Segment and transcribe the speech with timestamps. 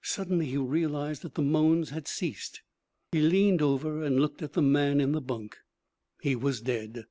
[0.00, 2.62] Suddenly he realized that the moans had ceased.
[3.12, 5.58] He leaned over and looked at the man in the bunk.
[6.22, 7.04] He was dead.